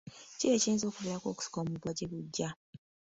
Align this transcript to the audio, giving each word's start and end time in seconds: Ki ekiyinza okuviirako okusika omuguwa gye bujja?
Ki 0.37 0.45
ekiyinza 0.55 0.83
okuviirako 0.87 1.27
okusika 1.29 1.57
omuguwa 1.59 1.91
gye 1.97 2.05
bujja? 2.11 2.49